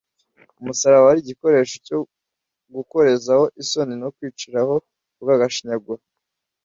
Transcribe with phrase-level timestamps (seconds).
[0.59, 1.97] Umusaraba wari igikoresho cyo
[2.75, 4.75] gukorezaho isoni no kwiciraho
[5.19, 6.01] urw’agashinyaguro,